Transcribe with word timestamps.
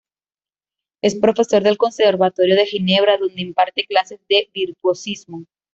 Es 1.03 1.13
profesor 1.13 1.61
del 1.61 1.77
conservatorio 1.77 2.55
de 2.55 2.65
Ginebra, 2.65 3.19
donde 3.19 3.39
imparte 3.43 3.85
clases 3.85 4.19
de 4.27 4.49
virtuosismo. 4.51 5.45